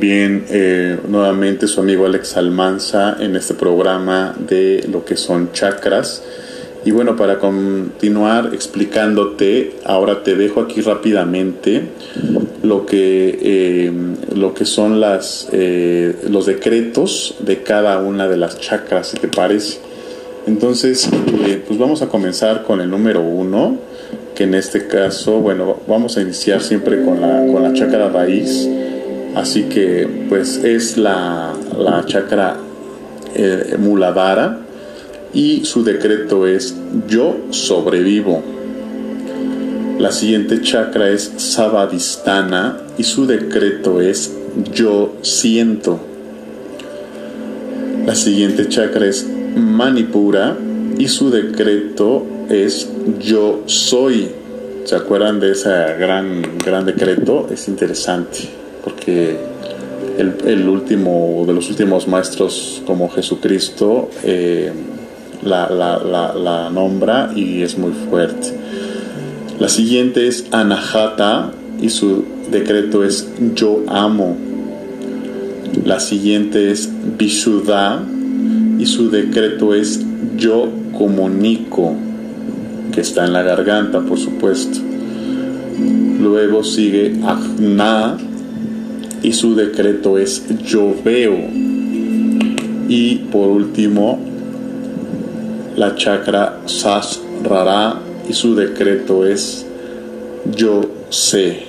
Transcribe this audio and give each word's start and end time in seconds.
nuevamente 0.00 1.66
su 1.66 1.80
amigo 1.80 2.06
Alex 2.06 2.36
Almanza 2.36 3.16
en 3.20 3.36
este 3.36 3.54
programa 3.54 4.34
de 4.38 4.86
lo 4.90 5.04
que 5.04 5.16
son 5.16 5.52
chakras. 5.52 6.22
Y 6.84 6.90
bueno, 6.90 7.16
para 7.16 7.38
continuar 7.38 8.50
explicándote, 8.54 9.74
ahora 9.84 10.22
te 10.22 10.36
dejo 10.36 10.60
aquí 10.60 10.80
rápidamente 10.80 11.82
lo 12.62 12.86
que, 12.86 13.38
eh, 13.42 13.92
lo 14.34 14.54
que 14.54 14.64
son 14.64 15.00
las, 15.00 15.48
eh, 15.52 16.16
los 16.30 16.46
decretos 16.46 17.36
de 17.40 17.62
cada 17.62 17.98
una 17.98 18.28
de 18.28 18.36
las 18.36 18.60
chakras, 18.60 19.08
si 19.08 19.16
te 19.18 19.28
parece. 19.28 19.80
Entonces, 20.46 21.10
eh, 21.46 21.62
pues 21.66 21.78
vamos 21.78 22.00
a 22.00 22.08
comenzar 22.08 22.62
con 22.62 22.80
el 22.80 22.88
número 22.88 23.20
uno, 23.20 23.76
que 24.34 24.44
en 24.44 24.54
este 24.54 24.86
caso, 24.86 25.40
bueno, 25.40 25.80
vamos 25.88 26.16
a 26.16 26.22
iniciar 26.22 26.62
siempre 26.62 27.04
con 27.04 27.20
la, 27.20 27.44
con 27.52 27.62
la 27.62 27.72
chakra 27.74 28.08
raíz 28.08 28.68
Así 29.38 29.68
que 29.68 30.26
pues 30.28 30.64
es 30.64 30.96
la, 30.96 31.54
la 31.78 32.04
chakra 32.04 32.56
eh, 33.36 33.76
Muladhara 33.78 34.58
y 35.32 35.64
su 35.64 35.84
decreto 35.84 36.44
es 36.48 36.74
yo 37.06 37.36
sobrevivo. 37.50 38.42
La 40.00 40.10
siguiente 40.10 40.60
chakra 40.60 41.10
es 41.10 41.32
Savadhisthana 41.36 42.78
y 42.98 43.04
su 43.04 43.28
decreto 43.28 44.00
es 44.00 44.34
yo 44.74 45.14
siento. 45.22 46.00
La 48.04 48.16
siguiente 48.16 48.68
chakra 48.68 49.06
es 49.06 49.24
Manipura 49.54 50.56
y 50.98 51.06
su 51.06 51.30
decreto 51.30 52.26
es 52.48 52.88
yo 53.20 53.62
soy. 53.66 54.30
¿Se 54.84 54.96
acuerdan 54.96 55.38
de 55.38 55.52
ese 55.52 55.70
gran, 55.96 56.42
gran 56.58 56.84
decreto? 56.84 57.46
Es 57.52 57.68
interesante 57.68 58.57
porque 58.82 59.36
el, 60.18 60.68
último 60.68 61.44
de 61.46 61.52
los 61.52 61.70
últimos 61.70 62.08
maestros 62.08 62.82
como 62.86 63.08
Jesucristo 63.08 64.10
eh, 64.24 64.72
la, 65.42 66.70
nombra 66.72 67.32
y 67.34 67.62
es 67.62 67.78
muy 67.78 67.92
fuerte. 67.92 68.52
La 69.58 69.68
siguiente 69.68 70.26
es 70.26 70.46
Anahata 70.52 71.52
y 71.80 71.90
su 71.90 72.24
decreto 72.50 73.04
es 73.04 73.28
yo 73.54 73.82
amo. 73.88 74.36
La 75.84 76.00
siguiente 76.00 76.70
es 76.70 76.88
Vishuddha 77.18 78.02
y 78.78 78.86
su 78.86 79.10
decreto 79.10 79.74
es 79.74 80.04
yo 80.36 80.68
comunico, 80.96 81.94
que 82.92 83.00
está 83.00 83.24
en 83.24 83.32
la 83.32 83.42
garganta, 83.42 84.00
por 84.00 84.18
supuesto. 84.18 84.80
Luego 86.20 86.64
sigue 86.64 87.14
Agna 87.24 88.18
y 89.22 89.32
su 89.32 89.54
decreto 89.54 90.18
es 90.18 90.44
yo 90.64 90.94
veo. 91.04 91.36
Y 92.88 93.16
por 93.30 93.48
último, 93.48 94.18
la 95.76 95.94
chakra 95.96 96.60
Sasrara 96.66 98.00
y 98.28 98.32
su 98.32 98.54
decreto 98.54 99.26
es 99.26 99.66
yo 100.54 100.82
sé. 101.10 101.68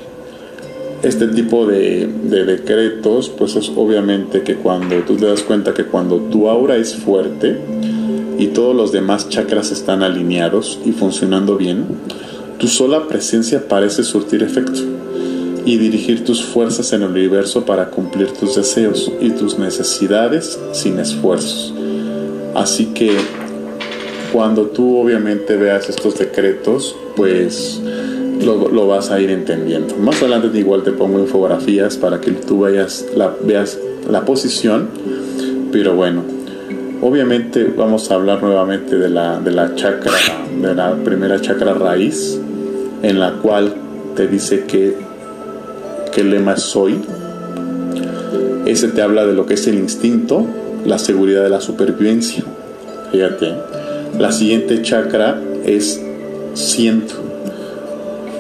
Este 1.02 1.28
tipo 1.28 1.66
de, 1.66 2.08
de, 2.08 2.44
decretos, 2.44 3.30
pues 3.30 3.56
es 3.56 3.72
obviamente 3.74 4.42
que 4.44 4.56
cuando 4.56 4.98
tú 5.04 5.16
te 5.16 5.28
das 5.28 5.44
cuenta 5.44 5.74
que 5.74 5.86
cuando 5.86 6.18
tu 6.18 6.50
aura 6.50 6.76
es 6.76 6.94
fuerte 6.94 7.58
y 8.38 8.48
todos 8.48 8.76
los 8.76 8.92
demás 8.92 9.30
chakras 9.30 9.72
están 9.72 10.04
alineados 10.04 10.78
y 10.86 10.92
funcionando 10.92 11.56
bien, 11.56 11.86
tu 12.58 12.68
sola 12.68 13.08
presencia 13.08 13.66
parece 13.70 14.04
surtir 14.04 14.44
efecto 14.44 14.82
y 15.66 15.78
dirigir 15.78 16.24
tus 16.24 16.44
fuerzas 16.44 16.92
en 16.94 17.04
el 17.04 17.10
universo 17.10 17.66
para 17.66 17.90
cumplir 17.90 18.32
tus 18.32 18.56
deseos 18.56 19.12
y 19.20 19.32
tus 19.32 19.58
necesidades 19.58 20.60
sin 20.72 21.00
esfuerzos. 21.00 21.74
Así 22.56 22.88
que 22.88 23.12
cuando 24.32 24.68
tú 24.68 24.98
obviamente 24.98 25.56
veas 25.58 25.90
estos 25.90 26.18
decretos, 26.18 26.96
pues 27.16 27.82
lo, 28.44 28.88
vas 28.88 29.12
a 29.12 29.20
ir 29.20 29.30
entendiendo. 29.30 29.96
Más 29.98 30.22
adelante 30.22 30.58
igual 30.58 30.84
te 30.84 30.92
pongo 30.92 31.20
infografías 31.20 31.98
para 31.98 32.22
que 32.22 32.32
tú 32.32 32.60
vayas, 32.60 33.06
la, 33.16 33.34
veas 33.44 33.78
la 34.10 34.26
posición, 34.26 34.90
pero 35.72 35.96
bueno, 35.96 36.24
obviamente 37.02 37.66
vamos 37.76 38.10
a 38.12 38.16
hablar 38.16 38.42
nuevamente 38.42 38.98
de 38.98 39.10
la, 39.10 39.40
de 39.40 39.52
la 39.52 39.76
chakra, 39.76 40.14
de 40.62 40.76
la 40.76 40.96
primera 40.96 41.40
chakra 41.42 41.74
raíz, 41.74 42.40
en 43.02 43.20
la 43.20 43.34
cual 43.34 43.74
te 44.16 44.28
dice 44.28 44.66
que 44.66 44.96
el 46.18 46.32
lema 46.32 46.58
soy. 46.58 47.02
Ese 48.66 48.90
te 48.90 49.02
habla 49.02 49.26
de 49.26 49.34
lo 49.34 49.46
que 49.46 49.56
es 49.56 49.68
el 49.68 49.76
instinto, 49.76 50.46
la 50.86 51.00
seguridad 51.00 51.44
de 51.44 51.50
la 51.50 51.62
supervivencia. 51.62 52.44
Fíjate. 53.12 53.54
La 54.18 54.32
siguiente 54.32 54.82
chakra 54.82 55.42
es 55.66 56.02
siento. 56.54 57.16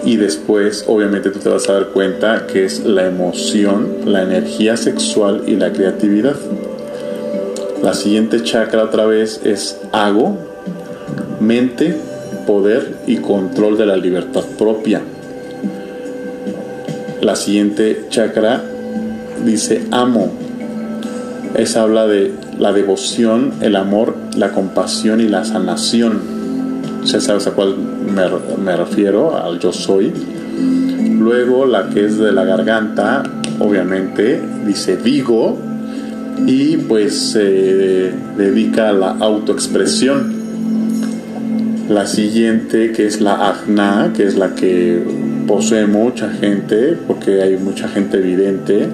Y 0.03 0.15
después, 0.17 0.85
obviamente, 0.87 1.29
tú 1.29 1.39
te 1.39 1.49
vas 1.49 1.69
a 1.69 1.73
dar 1.73 1.87
cuenta 1.87 2.47
que 2.47 2.65
es 2.65 2.85
la 2.85 3.05
emoción, 3.05 3.87
la 4.05 4.23
energía 4.23 4.77
sexual 4.77 5.43
y 5.47 5.55
la 5.55 5.71
creatividad. 5.71 6.35
La 7.83 7.93
siguiente 7.93 8.43
chakra 8.43 8.83
otra 8.83 9.05
vez 9.05 9.41
es 9.43 9.77
hago, 9.91 10.37
mente, 11.39 11.95
poder 12.45 12.95
y 13.07 13.17
control 13.17 13.77
de 13.77 13.85
la 13.85 13.95
libertad 13.95 14.43
propia. 14.57 15.01
La 17.21 17.35
siguiente 17.35 18.05
chakra 18.09 18.63
dice 19.45 19.83
amo. 19.91 20.31
Esa 21.55 21.81
habla 21.81 22.07
de 22.07 22.31
la 22.57 22.71
devoción, 22.71 23.53
el 23.61 23.75
amor, 23.75 24.15
la 24.37 24.51
compasión 24.51 25.19
y 25.19 25.27
la 25.27 25.43
sanación. 25.43 26.21
Ya 27.03 27.19
sabes 27.19 27.47
a 27.47 27.51
cuál 27.51 27.75
me, 27.77 28.75
refiero, 28.77 29.35
al 29.35 29.59
yo 29.59 29.73
soy. 29.73 30.13
Luego 31.19 31.65
la 31.65 31.89
que 31.89 32.05
es 32.05 32.17
de 32.17 32.31
la 32.31 32.45
garganta, 32.45 33.23
obviamente, 33.59 34.41
dice 34.65 34.95
Vigo 34.95 35.57
y 36.45 36.77
pues 36.77 37.17
se 37.31 38.13
dedica 38.37 38.89
a 38.89 38.93
la 38.93 39.09
autoexpresión. 39.19 40.39
La 41.89 42.05
siguiente 42.05 42.91
que 42.93 43.07
es 43.07 43.19
la 43.19 43.49
Agna, 43.49 44.13
que 44.15 44.23
es 44.23 44.37
la 44.37 44.55
que 44.55 45.03
posee 45.49 45.87
mucha 45.87 46.29
gente, 46.29 46.95
porque 47.07 47.41
hay 47.41 47.57
mucha 47.57 47.87
gente 47.87 48.17
evidente, 48.17 48.87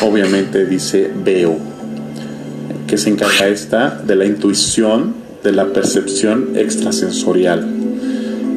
obviamente 0.00 0.64
dice 0.64 1.10
veo, 1.24 1.56
que 2.86 2.96
se 2.96 3.10
encarga 3.10 3.48
esta 3.48 4.00
de 4.06 4.14
la 4.14 4.24
intuición, 4.24 5.14
de 5.42 5.50
la 5.50 5.66
percepción 5.72 6.50
extrasensorial. 6.54 7.66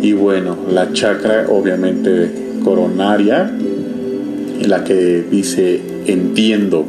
Y 0.03 0.13
bueno, 0.13 0.55
la 0.71 0.93
chakra 0.93 1.47
obviamente 1.49 2.31
coronaria, 2.63 3.51
la 4.63 4.83
que 4.83 5.25
dice 5.27 5.81
entiendo, 6.05 6.85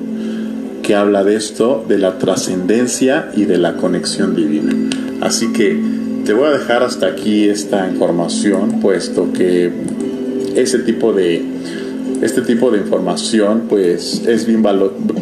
que 0.83 0.95
habla 0.95 1.25
de 1.25 1.37
esto, 1.37 1.83
de 1.89 1.97
la 1.97 2.19
trascendencia 2.19 3.31
y 3.35 3.47
de 3.47 3.57
la 3.57 3.79
conexión 3.79 4.37
divina. 4.37 4.75
Así 5.23 5.51
que 5.55 5.81
te 6.27 6.35
voy 6.35 6.49
a 6.49 6.51
dejar 6.51 6.83
hasta 6.83 7.07
aquí 7.07 7.49
esta 7.49 7.89
información, 7.89 8.81
puesto 8.83 9.33
que 9.33 9.73
ese 10.57 10.81
tipo 10.81 11.13
de 11.13 11.43
este 12.23 12.43
tipo 12.43 12.71
de 12.71 12.79
información 12.79 13.65
pues 13.69 14.23
es 14.27 14.47
bien, 14.47 14.65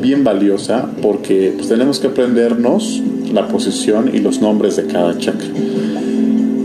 bien 0.00 0.22
valiosa 0.22 0.90
porque 1.00 1.52
pues, 1.56 1.68
tenemos 1.68 1.98
que 1.98 2.08
aprendernos 2.08 3.02
la 3.32 3.48
posición 3.48 4.10
y 4.14 4.18
los 4.18 4.40
nombres 4.42 4.76
de 4.76 4.86
cada 4.86 5.16
chakra. 5.16 5.48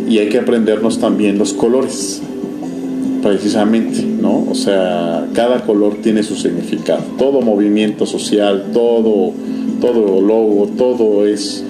Y 0.09 0.17
hay 0.19 0.29
que 0.29 0.39
aprendernos 0.39 0.99
también 0.99 1.37
los 1.37 1.53
colores 1.53 2.21
precisamente 3.23 4.03
no 4.03 4.45
o 4.49 4.53
sea 4.53 5.27
cada 5.33 5.61
color 5.61 5.95
tiene 6.03 6.21
su 6.21 6.35
significado. 6.35 7.03
Todo 7.17 7.41
movimiento 7.41 8.05
social 8.05 8.65
todo 8.73 9.31
todo 9.79 10.21
logo 10.21 10.69
todo 10.77 11.25
es 11.25 11.63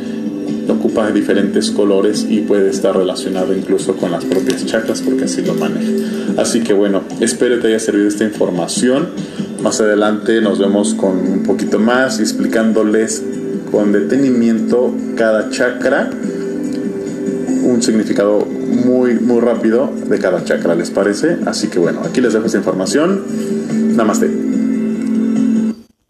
ocupa 0.74 1.12
diferentes 1.12 1.72
colores 1.72 2.26
y 2.28 2.42
puede 2.42 2.70
estar 2.70 2.96
relacionado 2.96 3.56
incluso 3.56 3.96
con 3.96 4.12
las 4.12 4.26
propias 4.26 4.66
chakras 4.66 5.02
porque 5.02 5.26
así 5.26 5.42
lo 5.42 5.54
maneja. 5.56 5.92
Así 6.38 6.62
que 6.62 6.74
bueno, 6.74 7.04
espero 7.20 7.60
te 7.60 7.68
haya 7.68 7.80
servido 7.80 8.08
esta 8.08 8.24
información. 8.24 9.10
Más 9.62 9.82
adelante 9.82 10.42
nos 10.42 10.60
vemos 10.60 10.94
con 10.94 11.18
un 11.18 11.44
poquito 11.44 11.80
más 11.80 12.20
explicándoles 12.20 13.24
con 13.72 13.92
detenimiento 13.92 14.94
cada 15.16 15.50
chakra, 15.50 16.10
un 17.64 17.82
significado 17.82 18.46
muy 18.46 19.16
muy 19.16 19.40
rápido 19.40 19.92
de 20.08 20.20
cada 20.20 20.44
chakra, 20.44 20.76
¿les 20.76 20.92
parece? 20.92 21.38
Así 21.46 21.68
que 21.68 21.80
bueno, 21.80 22.02
aquí 22.06 22.22
les 22.22 22.34
dejo 22.34 22.46
esta 22.46 22.58
información. 22.58 23.24
Namaste. 23.96 24.45